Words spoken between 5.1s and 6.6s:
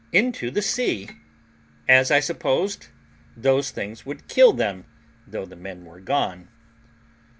though the men were gone.